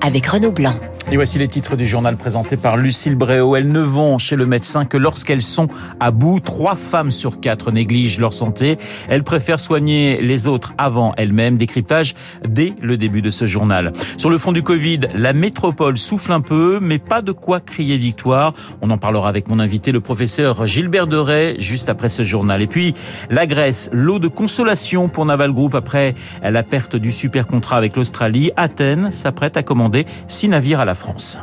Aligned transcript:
avec 0.00 0.26
Renaud 0.26 0.52
Blanc. 0.52 0.74
Et 1.08 1.14
voici 1.14 1.38
les 1.38 1.46
titres 1.46 1.76
du 1.76 1.86
journal 1.86 2.16
présenté 2.16 2.56
par 2.56 2.76
Lucille 2.76 3.14
Bréau. 3.14 3.54
Elles 3.54 3.70
ne 3.70 3.78
vont 3.78 4.18
chez 4.18 4.34
le 4.34 4.44
médecin 4.44 4.86
que 4.86 4.96
lorsqu'elles 4.96 5.40
sont 5.40 5.68
à 6.00 6.10
bout. 6.10 6.40
Trois 6.40 6.74
femmes 6.74 7.12
sur 7.12 7.38
quatre 7.38 7.70
négligent 7.70 8.18
leur 8.18 8.32
santé. 8.32 8.76
Elles 9.08 9.22
préfèrent 9.22 9.60
soigner 9.60 10.20
les 10.20 10.48
autres 10.48 10.74
avant 10.78 11.14
elles-mêmes. 11.16 11.58
Décryptage 11.58 12.14
dès 12.48 12.74
le 12.82 12.96
début 12.96 13.22
de 13.22 13.30
ce 13.30 13.46
journal. 13.46 13.92
Sur 14.16 14.30
le 14.30 14.38
front 14.38 14.50
du 14.50 14.64
Covid, 14.64 15.02
la 15.14 15.32
métropole 15.32 15.96
souffle 15.96 16.32
un 16.32 16.40
peu, 16.40 16.80
mais 16.82 16.98
pas 16.98 17.22
de 17.22 17.30
quoi 17.30 17.60
crier 17.60 17.98
victoire. 17.98 18.52
On 18.82 18.90
en 18.90 18.98
parlera 18.98 19.28
avec 19.28 19.48
mon 19.48 19.60
invité, 19.60 19.92
le 19.92 20.00
professeur 20.00 20.66
Gilbert 20.66 21.06
Deray, 21.06 21.54
juste 21.60 21.88
après 21.88 22.08
ce 22.08 22.24
journal. 22.24 22.62
Et 22.62 22.66
puis, 22.66 22.94
la 23.30 23.46
Grèce, 23.46 23.90
l'eau 23.92 24.18
de 24.18 24.26
consolation 24.26 25.08
pour 25.08 25.24
Naval 25.24 25.52
Group 25.52 25.76
après 25.76 26.16
la 26.42 26.64
perte 26.64 26.96
du 26.96 27.12
super 27.12 27.46
contrat 27.46 27.76
avec 27.76 27.94
l'Australie. 27.94 28.50
Athènes 28.56 29.12
s'apprête 29.12 29.56
à 29.56 29.62
commander 29.86 30.06
six 30.26 30.48
navires 30.48 30.80
à 30.80 30.84
la 30.84 30.94
France. 30.94 31.38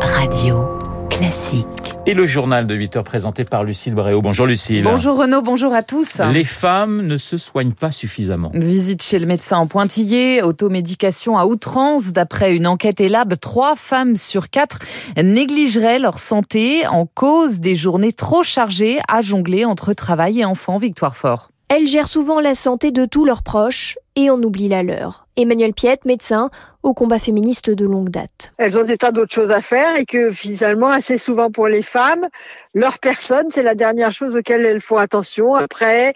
Radio 0.00 0.68
classique. 1.10 1.66
Et 2.06 2.14
le 2.14 2.26
journal 2.26 2.66
de 2.66 2.74
8 2.74 2.96
heures 2.96 3.04
présenté 3.04 3.44
par 3.44 3.62
Lucille 3.62 3.94
Bréau. 3.94 4.22
Bonjour 4.22 4.46
Lucille. 4.46 4.82
Bonjour 4.82 5.16
Renaud, 5.16 5.42
bonjour 5.42 5.72
à 5.72 5.82
tous. 5.82 6.20
Les 6.32 6.44
femmes 6.44 7.06
ne 7.06 7.16
se 7.16 7.36
soignent 7.36 7.72
pas 7.72 7.92
suffisamment. 7.92 8.50
Visite 8.54 9.02
chez 9.02 9.18
le 9.18 9.26
médecin 9.26 9.58
en 9.58 9.66
pointillé, 9.66 10.42
automédication 10.42 11.36
à 11.36 11.46
outrance. 11.46 12.12
D'après 12.12 12.56
une 12.56 12.66
enquête 12.66 13.00
ELAB, 13.00 13.38
trois 13.38 13.76
femmes 13.76 14.16
sur 14.16 14.50
quatre 14.50 14.78
négligeraient 15.22 15.98
leur 15.98 16.18
santé 16.18 16.86
en 16.86 17.06
cause 17.06 17.60
des 17.60 17.76
journées 17.76 18.12
trop 18.12 18.42
chargées 18.42 18.98
à 19.08 19.20
jongler 19.20 19.64
entre 19.64 19.92
travail 19.92 20.40
et 20.40 20.44
enfants. 20.44 20.78
Victoire 20.78 21.16
Fort. 21.16 21.49
Elles 21.72 21.86
gèrent 21.86 22.08
souvent 22.08 22.40
la 22.40 22.56
santé 22.56 22.90
de 22.90 23.04
tous 23.04 23.24
leurs 23.24 23.44
proches 23.44 23.96
et 24.16 24.28
on 24.28 24.42
oublie 24.42 24.66
la 24.66 24.82
leur. 24.82 25.28
Emmanuel 25.36 25.72
Piette, 25.72 26.04
médecin, 26.04 26.50
au 26.82 26.94
combat 26.94 27.20
féministe 27.20 27.70
de 27.70 27.86
longue 27.86 28.08
date. 28.08 28.52
Elles 28.58 28.76
ont 28.76 28.82
des 28.82 28.96
tas 28.96 29.12
d'autres 29.12 29.32
choses 29.32 29.52
à 29.52 29.60
faire 29.60 29.94
et 29.94 30.04
que 30.04 30.32
finalement, 30.32 30.88
assez 30.88 31.16
souvent 31.16 31.52
pour 31.52 31.68
les 31.68 31.82
femmes, 31.82 32.26
leur 32.74 32.98
personne, 32.98 33.46
c'est 33.50 33.62
la 33.62 33.76
dernière 33.76 34.10
chose 34.10 34.34
auquel 34.34 34.66
elles 34.66 34.80
font 34.80 34.96
attention. 34.96 35.54
Après, 35.54 36.12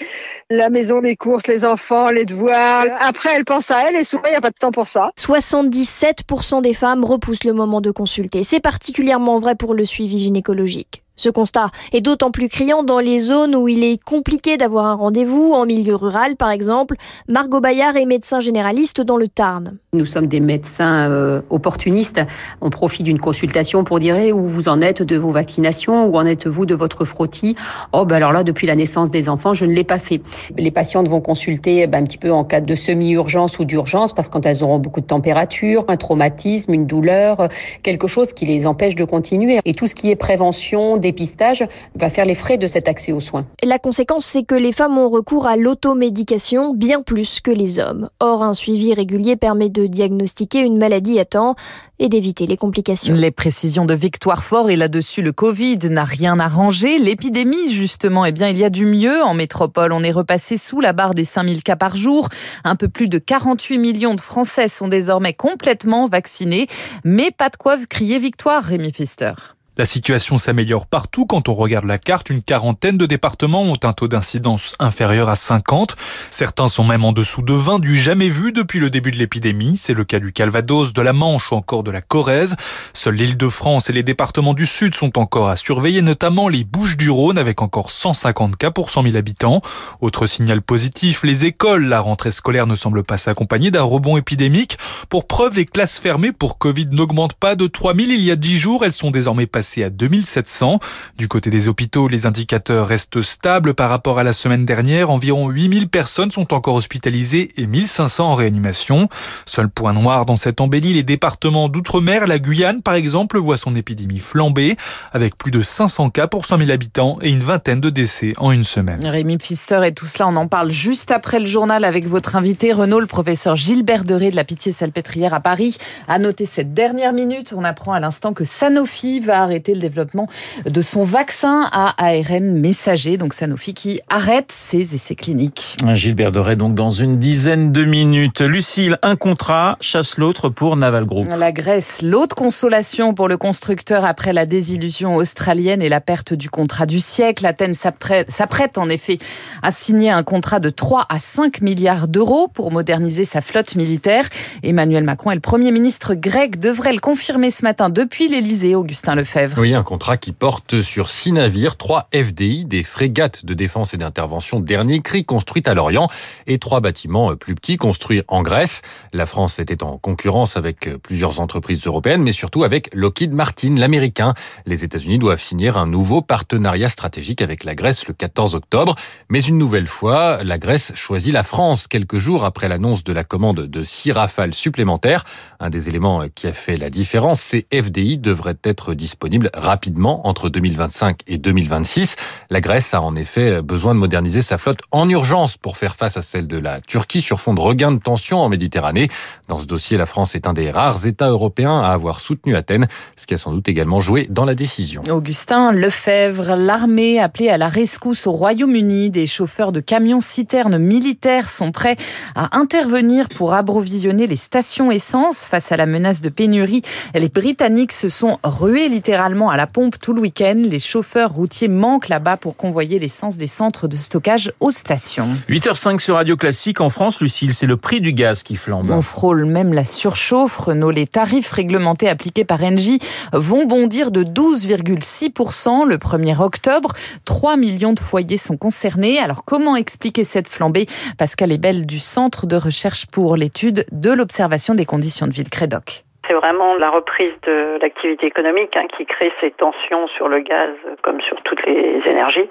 la 0.51 0.71
maison, 0.71 0.99
les 0.99 1.15
courses, 1.15 1.47
les 1.47 1.65
enfants, 1.65 2.11
les 2.11 2.25
devoirs. 2.25 2.87
Après, 2.99 3.37
elles 3.37 3.45
pensent 3.45 3.71
à 3.71 3.89
elles 3.89 3.97
et 3.97 4.03
souvent, 4.03 4.25
il 4.27 4.31
n'y 4.31 4.37
a 4.37 4.41
pas 4.41 4.51
de 4.51 4.59
temps 4.59 4.73
pour 4.73 4.89
ça. 4.89 5.13
77% 5.17 6.63
des 6.63 6.75
femmes 6.75 7.05
repoussent 7.05 7.45
le 7.45 7.53
moment 7.53 7.81
de 7.81 7.93
consulter. 7.93 8.43
C'est 8.43 8.59
particulièrement 8.59 9.39
vrai 9.39 9.55
pour 9.55 9.75
le 9.75 9.85
suivi 9.85 10.19
gynécologique. 10.19 11.04
Ce 11.17 11.29
constat 11.29 11.69
est 11.93 12.01
d'autant 12.01 12.33
plus 12.33 12.49
criant 12.49 12.83
dans 12.83 12.99
les 12.99 13.21
zones 13.21 13.55
où 13.55 13.69
il 13.69 13.85
est 13.85 14.03
compliqué 14.03 14.57
d'avoir 14.57 14.87
un 14.87 14.95
rendez-vous, 14.95 15.53
en 15.53 15.65
milieu 15.65 15.95
rural 15.95 16.35
par 16.35 16.51
exemple. 16.51 16.97
Margot 17.29 17.61
Bayard 17.61 17.97
est 17.97 18.05
médecin 18.05 18.41
généraliste 18.41 19.01
dans 19.01 19.17
le 19.17 19.29
Tarn. 19.29 19.79
Nous 19.93 20.07
sommes 20.07 20.27
des 20.27 20.41
médecins 20.41 21.09
euh, 21.09 21.41
opportunistes. 21.51 22.21
On 22.61 22.71
profite 22.71 23.05
d'une 23.05 23.21
consultation 23.21 23.85
pour 23.85 24.01
dire 24.01 24.17
eh, 24.17 24.33
où 24.33 24.49
vous 24.49 24.69
en 24.69 24.83
êtes 24.83 25.03
de 25.03 25.17
vos 25.17 25.31
vaccinations, 25.31 26.07
où 26.07 26.17
en 26.17 26.27
êtes-vous 26.27 26.67
de 26.67 26.75
votre 26.75 27.05
frottis? 27.05 27.55
Oh, 27.93 28.05
ben 28.05 28.17
alors 28.17 28.33
là, 28.33 28.43
depuis 28.43 28.67
la 28.67 28.75
naissance 28.75 29.09
des 29.09 29.29
enfants, 29.29 29.55
je 29.55 29.67
ne 29.67 29.73
l'ai 29.73 29.85
pas 29.85 30.01
fait. 30.01 30.21
Les 30.59 30.73
patientes 30.73 31.09
vont 31.09 31.21
consulter 31.21 31.87
ben, 31.87 32.03
un 32.03 32.07
petit 32.07 32.19
peu 32.19 32.33
en 32.33 32.43
cas 32.43 32.61
de 32.61 32.75
semi-urgence 32.75 33.61
ou 33.61 33.65
d'urgence, 33.65 34.13
parce 34.13 34.27
que 34.27 34.33
quand 34.33 34.47
elles 34.47 34.65
auront 34.65 34.81
beaucoup 34.81 35.01
de 35.01 35.07
température, 35.07 35.85
un 35.87 35.97
traumatisme, 35.97 36.75
une 36.75 36.87
douleur, 36.87 37.49
quelque 37.85 38.09
chose 38.09 38.33
qui 38.33 38.47
les 38.47 38.67
empêche 38.67 38.97
de 38.97 39.05
continuer. 39.05 39.61
Et 39.65 39.75
tout 39.75 39.87
ce 39.87 39.95
qui 39.95 40.11
est 40.11 40.17
prévention, 40.17 40.97
dépistage, 41.05 41.65
va 41.95 42.11
faire 42.11 42.25
les 42.25 42.35
frais 42.35 42.59
de 42.59 42.67
cet 42.67 42.89
accès 42.89 43.13
aux 43.13 43.21
soins. 43.21 43.47
La 43.63 43.79
conséquence, 43.79 44.25
c'est 44.25 44.43
que 44.43 44.55
les 44.55 44.73
femmes 44.73 44.99
ont 44.99 45.09
recours 45.09 45.47
à 45.47 45.57
l'automédication 45.57 46.75
bien 46.75 47.03
plus 47.03 47.41
que 47.41 47.51
les 47.51 47.79
hommes. 47.79 48.09
Or, 48.21 48.43
un 48.43 48.55
suivi 48.55 48.95
régulier 48.95 49.37
permet 49.37 49.69
de 49.69 49.87
diagnostiquer 49.87 50.61
une 50.61 50.79
maladie 50.79 51.21
à 51.21 51.25
temps 51.25 51.55
et 51.99 52.09
d'éviter 52.09 52.47
les 52.47 52.57
complications. 52.57 53.15
Les 53.15 53.31
précisions 53.31 53.85
de 53.85 53.95
Victoire 53.95 54.43
Fort 54.43 54.71
et 54.71 54.77
là-dessus 54.77 55.23
le 55.23 55.33
Covid 55.33 55.79
n'a 55.91 56.05
rien 56.05 56.41
arrangé. 56.41 56.99
L'épidémie 56.99 57.69
justement, 57.69 58.25
eh 58.25 58.33
bien 58.33 58.49
il 58.49 58.59
y 58.59 58.65
a 58.65 58.71
du 58.71 58.87
mieux 58.87 59.23
en 59.23 59.35
métropole. 59.35 59.93
On 59.93 60.03
est 60.03 60.11
repassé 60.11 60.57
sous 60.57 60.81
la 60.81 60.93
barre 60.93 61.15
des 61.15 61.25
5000 61.25 61.63
cas 61.63 61.77
par 61.77 61.97
jour. 61.97 62.29
Un 62.65 62.77
peu 62.77 62.89
plus 62.89 63.09
de 63.09 63.19
48 63.19 63.79
millions 63.79 64.15
de 64.15 64.21
Français 64.21 64.69
sont 64.69 64.89
désormais 64.89 65.35
complètement 65.35 66.09
vaccinés. 66.09 66.67
Mais 67.05 67.31
pas 67.31 67.51
de 67.51 67.57
quoi 67.57 67.77
crier 67.89 68.19
victoire, 68.19 68.63
Rémi 68.63 68.91
Pfister. 68.91 69.33
La 69.77 69.87
situation 69.87 70.39
s'améliore 70.39 70.87
partout 70.87 71.27
quand 71.27 71.49
on 71.49 71.55
regarde 71.55 71.85
la 71.85 71.99
carte. 71.99 72.31
Une 72.31 72.43
quarantaine 72.43 72.97
de 72.97 73.07
départements 73.07 73.63
ont 73.63 73.79
un 73.83 73.93
taux 73.93 74.07
d'incidence 74.07 74.77
inférieur 74.79 75.29
à 75.29 75.35
50. 75.35 75.97
Certains 76.31 76.69
sont 76.69 76.85
même 76.85 77.05
en 77.05 77.11
dessous 77.11 77.43
de 77.43 77.55
20, 77.55 77.81
du 77.81 78.01
jamais 78.01 78.29
vu 78.29 78.53
depuis 78.53 78.79
le 78.79 78.89
début 78.89 79.11
de 79.11 79.17
l'épidémie. 79.17 79.77
C'est 79.77 79.95
le 79.95 80.05
cas 80.05 80.21
du 80.21 80.33
Calvados, 80.33 80.93
de 80.93 81.03
la 81.03 81.13
Manche 81.13 81.51
ou 81.51 81.57
encore 81.57 81.83
de 81.83 81.91
la 81.91 82.03
Corrèze. 82.03 82.55
Seule 82.93 83.17
l'île 83.17 83.37
de 83.37 83.49
France 83.49 83.91
et 83.91 83.93
les 83.93 84.05
départements 84.05 84.55
du 84.55 84.67
Sud 84.67 84.95
sont 84.95 85.19
encore 85.19 85.49
à 85.49 85.57
surveiller, 85.57 86.03
notamment 86.03 86.47
les 86.47 86.63
Bouches 86.63 86.97
du 86.97 87.11
Rhône 87.11 87.37
avec 87.37 87.61
encore 87.61 87.91
150 87.91 88.57
cas 88.57 88.71
pour 88.71 88.91
100 88.91 89.03
000 89.03 89.17
habitants. 89.17 89.61
Autre 90.01 90.29
signal 90.29 90.63
positif, 90.63 91.25
les 91.25 91.47
écoles. 91.47 91.87
La 91.87 91.99
rentrée 91.99 92.31
scolaire 92.31 92.69
ne 92.69 92.77
semble 92.77 93.03
pas 93.03 93.19
s'accompagner 93.19 93.73
d'un 93.73 93.83
rebond 93.83 94.19
épidémique. 94.19 94.79
Pour 95.09 95.27
preuve, 95.27 95.57
les 95.57 95.67
classes 95.67 95.99
fermées 95.99 96.31
pour 96.31 96.59
Covid 96.59 96.87
n'augmentent 96.93 97.35
pas 97.35 97.57
de 97.57 97.67
3000 97.67 98.13
il 98.13 98.21
y 98.21 98.31
a 98.31 98.37
10 98.37 98.57
jours. 98.57 98.85
Elles 98.85 98.93
sont 98.93 99.11
désormais 99.11 99.47
passées 99.47 99.64
à 99.83 99.91
2700. 99.91 100.79
Du 101.17 101.29
côté 101.29 101.51
des 101.51 101.69
hôpitaux, 101.69 102.09
les 102.09 102.27
indicateurs 102.27 102.87
restent 102.87 103.23
stables 103.23 103.75
par 103.75 103.91
rapport 103.91 104.19
à 104.19 104.25
la 104.25 104.33
semaine 104.33 104.65
dernière. 104.65 105.11
Environ 105.11 105.49
8000 105.49 105.89
personnes 105.89 106.31
sont 106.31 106.53
encore 106.53 106.75
hospitalisées 106.75 107.51
et 107.57 107.67
1500 107.67 108.31
en 108.31 108.35
réanimation. 108.35 109.09
Seul 109.47 109.69
point 109.69 109.93
noir 109.93 110.27
dans 110.27 110.37
cette 110.37 110.61
embellie, 110.61 110.93
les 110.93 111.03
départements 111.03 111.69
d'outre-mer, 111.69 112.27
la 112.27 112.39
Guyane 112.39 112.83
par 112.83 112.95
exemple, 112.95 113.39
voit 113.39 113.57
son 113.57 113.75
épidémie 113.75 114.19
flamber 114.19 114.77
avec 115.13 115.37
plus 115.37 115.51
de 115.51 115.63
500 115.63 116.11
cas 116.11 116.27
pour 116.27 116.47
100 116.47 116.59
000 116.59 116.71
habitants 116.71 117.19
et 117.23 117.31
une 117.31 117.43
vingtaine 117.43 117.81
de 117.81 117.91
décès 117.91 118.33
en 118.37 118.53
une 118.53 118.65
semaine. 118.65 119.01
Rémi 119.05 119.39
Pfister 119.39 119.81
et 119.85 119.93
tout 119.93 120.07
cela, 120.07 120.29
on 120.29 120.37
en 120.37 120.49
parle 120.49 120.71
juste 120.71 121.11
après 121.11 121.41
le 121.41 121.47
journal 121.47 121.85
avec 121.85 122.07
votre 122.07 122.37
invité 122.37 122.73
Renaud, 122.73 123.01
le 123.01 123.07
professeur 123.07 123.57
Gilbert 123.57 124.05
Deré 124.05 124.31
de 124.31 124.37
la 124.37 124.45
Pitié-Salpêtrière 124.45 125.35
à 125.35 125.41
Paris. 125.41 125.77
À 126.09 126.19
noter 126.19 126.45
cette 126.45 126.75
dernière 126.75 127.13
minute, 127.13 127.55
on 127.57 127.65
apprend 127.65 127.93
à 127.93 128.01
l'instant 128.01 128.33
que 128.33 128.45
Sanofi 128.45 129.21
va 129.21 129.43
arrêter 129.43 129.54
le 129.55 129.81
développement 129.81 130.29
de 130.67 130.83
son 130.83 131.05
vaccin 131.05 131.69
à 131.73 131.95
ARN 132.05 132.59
messager. 132.59 133.17
Donc 133.17 133.35
Sanofi 133.35 133.75
qui 133.75 134.01
arrête 134.09 134.51
ses 134.51 134.95
essais 134.95 135.15
cliniques. 135.15 135.77
Gilbert 135.95 136.33
Doré 136.33 136.57
donc 136.57 136.75
dans 136.75 136.91
une 136.91 137.19
dizaine 137.19 137.73
de 137.73 137.85
minutes. 137.85 138.41
Lucille, 138.41 138.99
un 139.03 139.17
contrat 139.17 139.77
chasse 139.81 140.19
l'autre 140.19 140.49
pour 140.49 140.77
Naval 140.77 141.05
Group. 141.05 141.27
La 141.39 141.53
Grèce, 141.53 142.03
l'autre 142.03 142.35
consolation 142.35 143.15
pour 143.15 143.29
le 143.29 143.37
constructeur 143.37 144.05
après 144.05 144.33
la 144.33 144.47
désillusion 144.47 145.17
australienne 145.17 145.83
et 145.83 145.89
la 145.89 146.01
perte 146.01 146.35
du 146.35 146.51
contrat 146.51 146.87
du 146.87 147.01
siècle. 147.01 147.47
Athènes 147.47 147.75
s'apprête 147.75 148.79
en 148.79 148.89
effet 148.89 149.19
à 149.63 149.71
signer 149.71 150.11
un 150.11 150.23
contrat 150.23 150.61
de 150.61 150.71
3 150.71 151.07
à 151.09 151.19
5 151.19 151.61
milliards 151.61 152.09
d'euros 152.09 152.49
pour 152.49 152.73
moderniser 152.73 153.25
sa 153.25 153.41
flotte 153.41 153.77
militaire. 153.77 154.29
Emmanuel 154.63 155.05
Macron 155.05 155.31
et 155.31 155.35
le 155.35 155.41
Premier 155.41 155.71
ministre 155.71 156.15
grec 156.15 156.59
devraient 156.59 156.93
le 156.93 157.01
confirmer 157.01 157.51
ce 157.51 157.63
matin 157.65 157.91
depuis 157.91 158.29
l'Elysée, 158.29 158.75
Augustin 158.75 159.15
Lefebvre. 159.15 159.44
Oui, 159.57 159.75
un 159.75 159.83
contrat 159.83 160.17
qui 160.17 160.33
porte 160.33 160.83
sur 160.83 161.09
six 161.09 161.33
navires, 161.33 161.77
trois 161.77 162.09
FDI, 162.15 162.65
des 162.65 162.83
frégates 162.83 163.45
de 163.45 163.55
défense 163.55 163.95
et 163.95 163.97
d'intervention 163.97 164.61
dernier 164.61 165.01
cri 165.01 165.25
construites 165.25 165.69
à 165.69 165.75
Lorient 165.75 166.09
et 166.47 166.59
trois 166.59 166.81
bâtiments 166.81 167.35
plus 167.37 167.55
petits 167.55 167.77
construits 167.77 168.23
en 168.29 168.43
Grèce. 168.43 168.83
La 169.13 169.27
France 169.27 169.59
était 169.59 169.83
en 169.83 169.99
concurrence 169.99 170.57
avec 170.57 170.89
plusieurs 171.03 171.41
entreprises 171.41 171.87
européennes, 171.87 172.23
mais 172.23 172.33
surtout 172.33 172.65
avec 172.65 172.91
Lockheed 172.95 173.33
Martin, 173.33 173.75
l'américain. 173.77 174.35
Les 174.67 174.85
États-Unis 174.85 175.19
doivent 175.19 175.39
finir 175.39 175.77
un 175.77 175.87
nouveau 175.87 176.23
partenariat 176.23 176.89
stratégique 176.89 177.43
avec 177.43 177.65
la 177.65 177.75
Grèce 177.75 178.07
le 178.07 178.15
14 178.15 178.55
octobre. 178.55 178.95
Mais 179.29 179.41
une 179.41 179.59
nouvelle 179.59 179.87
fois, 179.87 180.43
la 180.43 180.59
Grèce 180.59 180.93
choisit 180.95 181.33
la 181.33 181.43
France 181.43 181.87
quelques 181.87 182.19
jours 182.19 182.45
après 182.45 182.69
l'annonce 182.69 183.05
de 183.05 183.13
la 183.13 183.25
commande 183.25 183.61
de 183.61 183.85
six 183.85 184.13
rafales 184.13 184.55
supplémentaires. 184.55 185.25
Un 185.61 185.71
des 185.71 185.89
éléments 185.89 186.25
qui 186.35 186.47
a 186.47 186.53
fait 186.53 186.77
la 186.77 186.91
différence, 186.91 187.41
ces 187.41 187.67
FDI 187.73 188.19
devraient 188.19 188.57
être 188.65 188.95
disponibles 188.95 189.34
disponible 189.35 189.51
rapidement 189.55 190.27
entre 190.29 190.49
2025 190.49 191.21
et 191.27 191.39
2026. 191.39 192.17
La 192.51 192.61
Grèce 192.61 192.95
a 192.95 193.01
en 193.01 193.17
effet 193.17 193.63
besoin 193.63 193.95
de 193.95 193.99
moderniser 193.99 194.43
sa 194.43 194.59
flotte 194.59 194.81
en 194.93 195.09
urgence 195.09 195.57
pour 195.57 195.77
faire 195.77 195.97
face 195.97 196.17
à 196.17 196.23
celle 196.23 196.47
de 196.47 196.59
la 196.59 196.81
Turquie 196.81 197.21
sur 197.21 197.41
fond 197.41 197.55
de 197.55 197.61
regain 197.61 197.91
de 197.91 197.99
tension 197.99 198.39
en 198.39 198.49
Méditerranée. 198.49 199.09
Dans 199.49 199.59
ce 199.59 199.67
dossier, 199.67 199.97
la 199.97 200.07
France 200.07 200.35
est 200.37 200.47
un 200.47 200.53
des 200.53 200.71
rares 200.71 201.07
États 201.07 201.31
européens 201.31 201.81
à 201.81 201.89
avoir 201.89 202.21
soutenu 202.21 202.55
Athènes, 202.55 202.87
ce 203.17 203.27
qui 203.27 203.35
a 203.35 203.37
sans 203.37 203.51
doute 203.51 203.69
également 203.69 204.01
joué 204.01 204.27
dans 204.31 204.45
la 204.45 204.55
décision. 204.55 205.03
Augustin 205.11 205.73
Lefebvre, 205.73 206.55
l'armée 206.57 207.19
appelée 207.19 207.49
à 207.49 207.59
la 207.59 207.69
rescousse 207.69 208.27
au 208.29 208.33
Royaume-Uni, 208.33 209.11
des 209.11 209.27
chauffeurs 209.27 209.73
de 209.73 209.81
camions 209.81 210.21
citernes 210.21 210.79
militaires 210.79 211.49
sont 211.49 211.73
prêts 211.73 211.97
à 212.37 212.57
intervenir 212.57 213.29
pour 213.29 213.55
approvisionner 213.55 214.27
les 214.27 214.37
stations 214.37 214.93
essence 214.93 215.45
face 215.45 215.73
à 215.73 215.77
la 215.77 215.87
menace 215.87 216.21
de 216.21 216.29
pénurie. 216.29 216.83
Les 217.15 217.29
Britanniques 217.29 217.93
se 217.93 218.09
sont 218.09 218.39
rués 218.45 218.89
littéralement 218.89 219.24
à 219.25 219.57
la 219.57 219.67
pompe 219.67 219.99
tout 219.99 220.13
le 220.13 220.21
week-end. 220.21 220.61
Les 220.65 220.79
chauffeurs 220.79 221.33
routiers 221.33 221.69
manquent 221.69 222.09
là-bas 222.09 222.37
pour 222.37 222.57
convoyer 222.57 222.99
l'essence 222.99 223.39
des 223.39 223.47
centres 223.47 223.89
de 223.89 223.97
stockage 223.97 224.53
aux 224.61 224.71
stations. 224.71 225.29
8h05 225.49 225.99
sur 225.99 226.17
Radio 226.17 226.37
Classique 226.37 226.83
en 226.83 226.91
France, 226.91 227.23
Lucille, 227.23 227.55
c'est 227.55 227.67
le 227.67 227.79
prix 227.79 228.03
du 228.03 228.13
gaz 228.13 228.43
qui 228.43 228.57
flambe. 228.57 228.91
On 228.91 229.01
frôle 229.01 229.47
même 229.47 229.73
la 229.73 229.87
surchauffe. 229.87 230.59
Renault, 230.59 230.91
les 230.91 231.07
tarifs 231.07 231.51
réglementés 231.53 232.09
appliqués 232.09 232.45
par 232.45 232.63
Engie 232.63 232.99
vont 233.33 233.67
bondir 233.67 234.11
de 234.11 234.25
12,6% 234.25 235.87
le 235.87 235.97
1er 235.97 236.39
octobre. 236.41 236.93
3 237.25 237.57
millions 237.57 237.95
de 237.95 238.01
foyers 238.01 238.37
sont 238.37 238.59
concernés. 238.59 239.19
Alors 239.19 239.45
comment 239.45 239.75
expliquer 239.75 240.25
cette 240.25 240.49
flambée? 240.49 240.87
Pascal 241.17 241.51
Ebel 241.51 241.87
du 241.87 241.99
Centre 241.99 242.47
de 242.47 242.57
recherche 242.57 243.07
pour 243.07 243.37
l'étude 243.37 243.87
de 243.91 244.11
l'observation 244.11 244.75
des 244.75 244.85
conditions 244.85 245.27
de 245.27 245.33
vie 245.33 245.45
de 245.45 245.49
Crédoc. 245.49 246.04
C'est 246.27 246.35
vraiment 246.35 246.75
la 246.77 246.91
reprise 246.91 247.33
de 247.43 247.79
l'activité 247.83 248.27
économique 248.27 248.77
hein, 248.77 248.87
qui 248.97 249.05
crée 249.05 249.33
ces 249.41 249.51
tensions 249.51 250.09
sur 250.09 250.29
le 250.29 250.41
gaz 250.41 250.71
comme 251.03 251.21
sur 251.21 251.41
toutes 251.43 251.65
les 251.67 252.01
énergies. 252.07 252.49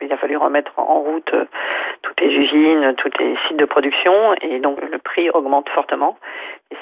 Il 0.00 0.12
a 0.12 0.16
fallu 0.16 0.36
remettre 0.36 0.72
en 0.76 1.00
route 1.00 1.32
euh, 1.32 1.44
toutes 2.02 2.20
les 2.20 2.32
usines, 2.34 2.94
tous 2.96 3.10
les 3.20 3.36
sites 3.46 3.56
de 3.56 3.64
production 3.64 4.34
et 4.40 4.58
donc 4.58 4.80
le 4.80 4.98
prix 4.98 5.30
augmente 5.30 5.68
fortement. 5.68 6.18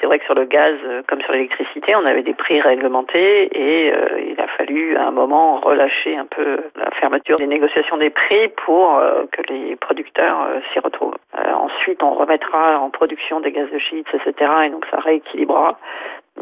C'est 0.01 0.07
vrai 0.07 0.17
que 0.17 0.25
sur 0.25 0.33
le 0.33 0.45
gaz 0.45 0.75
euh, 0.83 1.03
comme 1.07 1.21
sur 1.21 1.31
l'électricité, 1.31 1.95
on 1.95 2.05
avait 2.05 2.23
des 2.23 2.33
prix 2.33 2.59
réglementés 2.59 3.49
et 3.55 3.93
euh, 3.93 4.19
il 4.19 4.41
a 4.41 4.47
fallu 4.47 4.97
à 4.97 5.07
un 5.07 5.11
moment 5.11 5.59
relâcher 5.59 6.17
un 6.17 6.25
peu 6.25 6.57
la 6.75 6.89
fermeture 6.99 7.35
des 7.35 7.45
négociations 7.45 7.97
des 7.97 8.09
prix 8.09 8.49
pour 8.65 8.97
euh, 8.97 9.25
que 9.31 9.43
les 9.53 9.75
producteurs 9.75 10.41
euh, 10.41 10.59
s'y 10.73 10.79
retrouvent. 10.79 11.17
ensuite, 11.37 12.01
on 12.01 12.15
remettra 12.15 12.79
en 12.79 12.89
production 12.89 13.41
des 13.41 13.51
gaz 13.51 13.69
de 13.71 13.77
schiste, 13.77 14.09
etc. 14.15 14.51
Et 14.65 14.69
donc 14.71 14.85
ça 14.89 14.97
rééquilibrera 14.99 15.77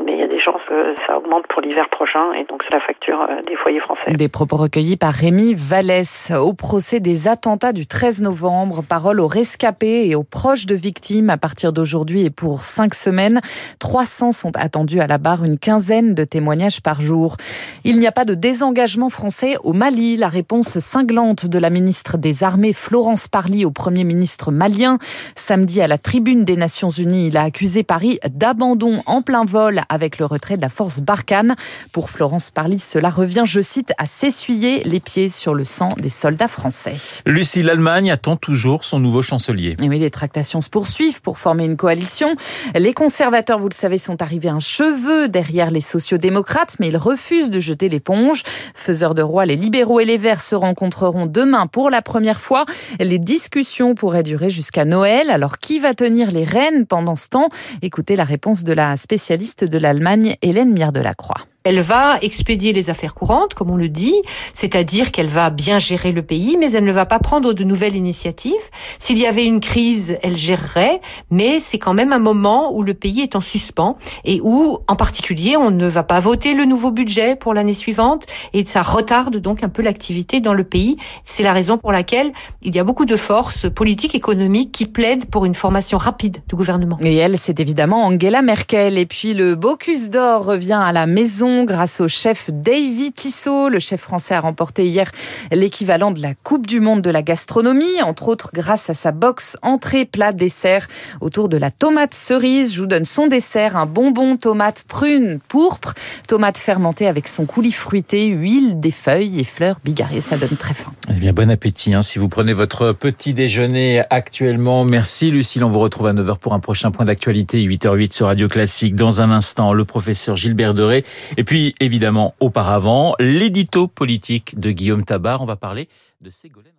mais 0.05 0.13
il 0.13 0.19
y 0.19 0.23
a 0.23 0.27
des 0.27 0.39
chances 0.39 0.61
que 0.67 0.95
ça 1.07 1.17
augmente 1.17 1.47
pour 1.47 1.61
l'hiver 1.61 1.89
prochain 1.89 2.31
et 2.33 2.45
donc 2.45 2.63
c'est 2.63 2.73
la 2.73 2.79
facture 2.79 3.21
euh, 3.21 3.41
des 3.47 3.55
foyers 3.55 3.79
français. 3.79 4.11
Des 4.11 4.29
propos 4.29 4.55
recueillis 4.55 4.97
par 4.97 5.13
Rémi 5.13 5.55
Vallès 5.57 6.31
au 6.31 6.53
procès 6.53 6.99
des 6.99 7.27
attentats 7.27 7.73
du 7.73 7.87
13 7.87 8.21
novembre. 8.21 8.81
Parole 8.87 9.19
aux 9.19 9.27
rescapés 9.27 10.07
et 10.07 10.15
aux 10.15 10.23
proches 10.23 10.65
de 10.67 10.75
victimes 10.75 11.29
à 11.29 11.37
partir 11.37 11.73
d'aujourd'hui 11.73 12.25
et 12.25 12.29
pour 12.29 12.61
cinq 12.61 12.93
semaines. 12.93 13.41
300 13.79 14.31
sont 14.31 14.51
attendus 14.55 14.99
à 14.99 15.07
la 15.07 15.17
barre, 15.17 15.43
une 15.43 15.57
quinzaine 15.57 16.13
de 16.13 16.23
témoignages 16.23 16.81
par 16.81 17.01
jour. 17.01 17.37
Il 17.83 17.99
n'y 17.99 18.07
a 18.07 18.11
pas 18.11 18.25
de 18.25 18.33
désengagement 18.33 19.09
français 19.09 19.55
au 19.63 19.73
Mali. 19.73 20.17
La 20.17 20.27
réponse 20.27 20.79
cinglante 20.79 21.45
de 21.45 21.59
la 21.59 21.69
ministre 21.69 22.17
des 22.17 22.43
Armées 22.43 22.73
Florence 22.73 23.27
Parly 23.27 23.65
au 23.65 23.71
Premier 23.71 24.03
ministre 24.03 24.51
malien. 24.51 24.97
Samedi 25.35 25.81
à 25.81 25.87
la 25.87 25.97
tribune 25.97 26.45
des 26.45 26.55
Nations 26.55 26.89
Unies, 26.89 27.27
il 27.27 27.37
a 27.37 27.43
accusé 27.43 27.83
Paris 27.83 28.19
d'abandon 28.29 29.01
en 29.05 29.21
plein 29.21 29.45
vol 29.45 29.81
avec 29.89 30.19
le 30.19 30.25
retrait 30.25 30.55
de 30.55 30.61
la 30.61 30.69
force 30.69 30.99
Barkhane. 30.99 31.55
Pour 31.91 32.09
Florence 32.09 32.51
Parly, 32.51 32.79
cela 32.79 33.09
revient, 33.09 33.43
je 33.45 33.61
cite, 33.61 33.93
à 33.97 34.05
s'essuyer 34.05 34.83
les 34.83 34.99
pieds 34.99 35.29
sur 35.29 35.53
le 35.53 35.65
sang 35.65 35.93
des 35.97 36.09
soldats 36.09 36.47
français. 36.47 36.95
Lucie, 37.25 37.63
l'Allemagne 37.63 38.11
attend 38.11 38.35
toujours 38.35 38.83
son 38.83 38.99
nouveau 38.99 39.21
chancelier. 39.21 39.75
Et 39.81 39.89
oui, 39.89 39.99
les 39.99 40.11
tractations 40.11 40.61
se 40.61 40.69
poursuivent 40.69 41.21
pour 41.21 41.37
former 41.37 41.65
une 41.65 41.77
coalition. 41.77 42.35
Les 42.75 42.93
conservateurs, 42.93 43.38
vous 43.59 43.69
le 43.69 43.73
savez, 43.73 43.97
sont 43.97 44.21
arrivés 44.21 44.49
un 44.49 44.59
cheveu 44.59 45.27
derrière 45.27 45.71
les 45.71 45.81
sociodémocrates, 45.81 46.75
mais 46.79 46.89
ils 46.89 46.97
refusent 46.97 47.49
de 47.49 47.59
jeter 47.59 47.89
l'éponge. 47.89 48.43
Faiseurs 48.73 49.15
de 49.15 49.21
roi, 49.21 49.45
les 49.45 49.55
libéraux 49.55 49.99
et 49.99 50.05
les 50.05 50.17
verts 50.17 50.41
se 50.41 50.55
rencontreront 50.55 51.25
demain 51.25 51.67
pour 51.67 51.89
la 51.89 52.01
première 52.01 52.39
fois. 52.39 52.65
Les 52.99 53.19
discussions 53.19 53.95
pourraient 53.95 54.23
durer 54.23 54.49
jusqu'à 54.49 54.85
Noël. 54.85 55.29
Alors, 55.29 55.57
qui 55.57 55.79
va 55.79 55.93
tenir 55.93 56.31
les 56.31 56.43
rênes 56.43 56.85
pendant 56.85 57.15
ce 57.15 57.29
temps? 57.29 57.49
Écoutez 57.81 58.15
la 58.15 58.25
réponse 58.25 58.63
de 58.63 58.73
la 58.73 58.97
spécialiste 58.97 59.63
de 59.63 59.77
l'Allemagne, 59.77 60.35
Hélène 60.41 60.71
Mière 60.71 60.91
de 60.91 61.01
la 61.01 61.13
Croix. 61.13 61.45
Elle 61.69 61.81
va 61.81 62.17
expédier 62.23 62.73
les 62.73 62.89
affaires 62.89 63.13
courantes, 63.13 63.53
comme 63.53 63.69
on 63.69 63.75
le 63.77 63.89
dit, 63.89 64.15
c'est-à-dire 64.53 65.11
qu'elle 65.11 65.27
va 65.27 65.51
bien 65.51 65.77
gérer 65.77 66.11
le 66.11 66.23
pays, 66.23 66.57
mais 66.59 66.71
elle 66.71 66.83
ne 66.83 66.91
va 66.91 67.05
pas 67.05 67.19
prendre 67.19 67.53
de 67.53 67.63
nouvelles 67.63 67.95
initiatives. 67.95 68.53
S'il 68.97 69.19
y 69.19 69.27
avait 69.27 69.45
une 69.45 69.59
crise, 69.59 70.17
elle 70.23 70.35
gérerait, 70.35 70.99
mais 71.29 71.59
c'est 71.59 71.77
quand 71.77 71.93
même 71.93 72.11
un 72.11 72.17
moment 72.17 72.75
où 72.75 72.81
le 72.81 72.95
pays 72.95 73.21
est 73.21 73.35
en 73.35 73.39
suspens 73.39 73.97
et 74.25 74.41
où, 74.43 74.79
en 74.87 74.95
particulier, 74.95 75.57
on 75.57 75.69
ne 75.69 75.85
va 75.85 76.01
pas 76.01 76.19
voter 76.19 76.55
le 76.55 76.65
nouveau 76.65 76.89
budget 76.89 77.35
pour 77.35 77.53
l'année 77.53 77.75
suivante 77.75 78.25
et 78.53 78.65
ça 78.65 78.81
retarde 78.81 79.37
donc 79.37 79.63
un 79.63 79.69
peu 79.69 79.83
l'activité 79.83 80.39
dans 80.39 80.55
le 80.55 80.63
pays. 80.63 80.97
C'est 81.23 81.43
la 81.43 81.53
raison 81.53 81.77
pour 81.77 81.91
laquelle 81.91 82.31
il 82.63 82.75
y 82.75 82.79
a 82.79 82.83
beaucoup 82.83 83.05
de 83.05 83.15
forces 83.15 83.69
politiques, 83.69 84.15
économiques 84.15 84.71
qui 84.71 84.87
plaident 84.87 85.25
pour 85.25 85.45
une 85.45 85.53
formation 85.53 85.99
rapide 85.99 86.39
du 86.49 86.55
gouvernement. 86.55 86.97
Et 87.03 87.17
elle, 87.17 87.37
c'est 87.37 87.59
évidemment 87.59 88.07
Angela 88.07 88.41
Merkel. 88.41 88.97
Et 88.97 89.05
puis 89.05 89.35
le 89.35 89.53
Bocuse 89.53 90.09
d'Or 90.09 90.45
revient 90.45 90.81
à 90.83 90.91
la 90.91 91.05
maison 91.05 91.58
grâce 91.63 92.01
au 92.01 92.07
chef 92.07 92.49
Davy 92.51 93.11
Tissot. 93.11 93.69
Le 93.69 93.79
chef 93.79 94.01
français 94.01 94.35
a 94.35 94.41
remporté 94.41 94.85
hier 94.85 95.11
l'équivalent 95.51 96.11
de 96.11 96.21
la 96.21 96.33
Coupe 96.33 96.67
du 96.67 96.79
Monde 96.79 97.01
de 97.01 97.09
la 97.09 97.21
gastronomie, 97.21 98.01
entre 98.01 98.27
autres 98.27 98.49
grâce 98.53 98.89
à 98.89 98.93
sa 98.93 99.11
box 99.11 99.57
entrée, 99.61 100.05
plat, 100.05 100.31
dessert 100.31 100.87
autour 101.21 101.49
de 101.49 101.57
la 101.57 101.71
tomate 101.71 102.13
cerise. 102.13 102.73
Je 102.73 102.81
vous 102.81 102.87
donne 102.87 103.05
son 103.05 103.27
dessert, 103.27 103.77
un 103.77 103.85
bonbon 103.85 104.37
tomate 104.37 104.83
prune 104.87 105.39
pourpre, 105.47 105.93
tomate 106.27 106.57
fermentée 106.57 107.07
avec 107.07 107.27
son 107.27 107.45
coulis 107.45 107.71
fruité, 107.71 108.27
huile, 108.27 108.79
des 108.79 108.91
feuilles 108.91 109.39
et 109.39 109.43
fleurs 109.43 109.79
bigarrées. 109.83 110.21
Ça 110.21 110.37
donne 110.37 110.57
très 110.57 110.73
faim. 110.73 110.91
Eh 111.09 111.19
bien, 111.19 111.33
bon 111.33 111.49
appétit 111.49 111.93
hein, 111.93 112.01
si 112.01 112.19
vous 112.19 112.29
prenez 112.29 112.53
votre 112.53 112.91
petit 112.93 113.33
déjeuner 113.33 114.03
actuellement. 114.09 114.85
Merci 114.85 115.31
Lucille, 115.31 115.63
on 115.63 115.69
vous 115.69 115.79
retrouve 115.79 116.07
à 116.07 116.13
9h 116.13 116.37
pour 116.37 116.53
un 116.53 116.59
prochain 116.59 116.91
point 116.91 117.05
d'actualité, 117.05 117.61
8h08 117.65 118.13
sur 118.13 118.27
Radio 118.27 118.47
Classique. 118.47 118.95
Dans 118.95 119.21
un 119.21 119.31
instant, 119.31 119.73
le 119.73 119.85
professeur 119.85 120.35
Gilbert 120.35 120.73
Deré. 120.73 121.03
Et 121.39 121.45
puis, 121.45 121.73
évidemment, 121.79 122.35
auparavant, 122.41 123.15
l'édito 123.17 123.87
politique 123.87 124.59
de 124.59 124.71
Guillaume 124.71 125.05
Tabar. 125.05 125.41
On 125.41 125.45
va 125.45 125.55
parler 125.55 125.87
de 126.19 126.29
Ségolène. 126.29 126.73